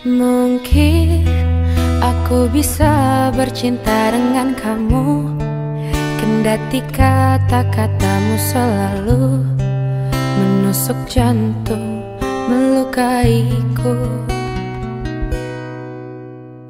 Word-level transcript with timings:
Mungkin 0.00 1.28
aku 2.00 2.48
bisa 2.48 3.28
bercinta 3.36 4.16
dengan 4.16 4.56
kamu. 4.56 5.28
Kendati 6.16 6.80
kata-katamu 6.88 8.36
selalu 8.40 9.44
Menusuk 10.40 10.96
jantung, 11.04 12.00
melukaiku. 12.48 14.24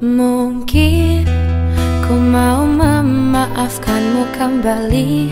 Mungkin 0.03 1.23
ku 2.03 2.19
mau 2.19 2.67
memaafkanmu 2.67 4.27
kembali. 4.35 5.31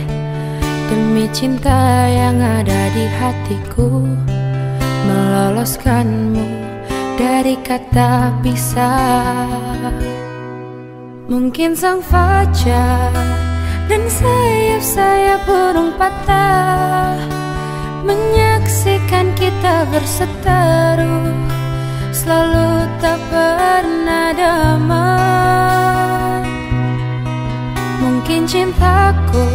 Demi 0.88 1.28
cinta 1.36 2.08
yang 2.08 2.40
ada 2.40 2.82
di 2.96 3.06
hatiku 3.20 4.08
Meloloskanmu 5.04 6.69
dari 7.20 7.60
kata 7.60 8.32
pisah 8.40 9.84
Mungkin 11.28 11.76
sang 11.76 12.00
fajar 12.00 13.12
dan 13.92 14.08
sayap-sayap 14.08 15.44
burung 15.44 15.92
patah 16.00 17.20
Menyaksikan 18.08 19.36
kita 19.36 19.84
berseteru 19.92 21.36
Selalu 22.10 22.90
tak 23.00 23.22
pernah 23.30 24.34
damai. 24.34 24.90
Mungkin 28.02 28.50
cintaku 28.50 29.46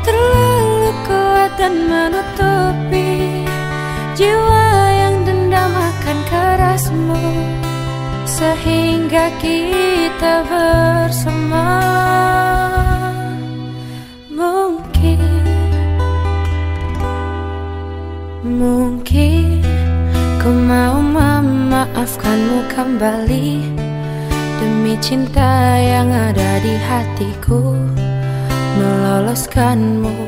terlalu 0.00 0.90
kuat 1.04 1.52
dan 1.60 1.74
menutupi 1.86 3.44
Jiwa 4.16 4.51
Sehingga 8.42 9.30
kita 9.38 10.42
bersama. 10.50 11.78
Mungkin 14.34 15.22
Mungkin 18.42 19.62
Ku 20.42 20.50
mau 20.50 20.98
memaafkanmu 20.98 22.66
kembali. 22.74 23.62
Demi 24.58 24.98
cinta 24.98 25.78
yang 25.78 26.10
ada 26.10 26.58
di 26.66 26.74
hatiku 26.82 27.78
Meloloskanmu 28.74 30.18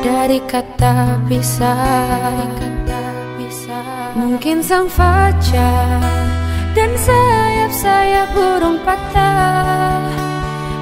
dari 0.00 0.40
kata 0.48 1.20
pisah. 1.28 2.40
Mungkin 4.16 4.64
sang 4.64 4.88
fajar 4.88 6.00
dan 6.72 6.92
sayap-sayap 7.70 8.28
burung 8.34 8.78
patah 8.82 10.02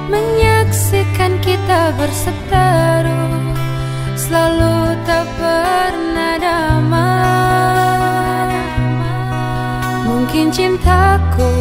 Menyaksikan 0.09 1.37
kita 1.45 1.93
berseteru 1.93 3.29
Selalu 4.19 4.93
tak 5.09 5.25
pernah 5.41 6.37
damai. 6.37 6.91
Mungkin 10.05 10.53
cintaku 10.53 11.58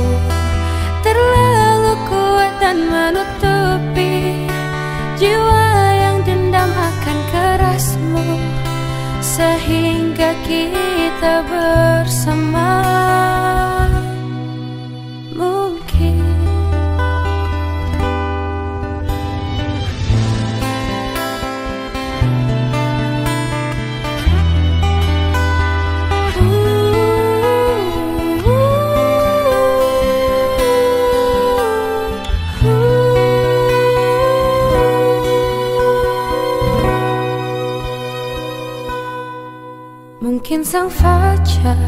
Mungkin 40.18 40.66
sang 40.66 40.90
fajar 40.90 41.78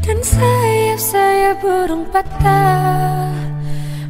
dan 0.00 0.18
sayap-sayap 0.24 1.60
burung 1.60 2.08
patah 2.08 3.28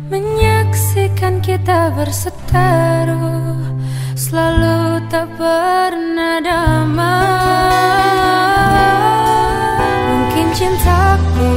Menyaksikan 0.07 1.43
kita 1.43 1.91
berseteru 1.99 3.59
Selalu 4.15 5.03
tak 5.11 5.27
pernah 5.35 6.39
damai. 6.39 7.11
Mungkin 10.15 10.47
cintaku 10.55 11.55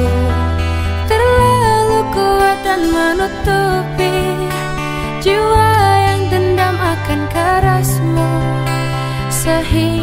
terlalu 1.06 2.00
kuat 2.10 2.58
dan 2.66 2.82
menutupi 2.90 4.18
Jiwa 5.22 5.70
yang 6.10 6.26
dendam 6.34 6.74
akan 6.74 7.22
kerasmu 7.30 8.34
Sehingga 9.30 9.97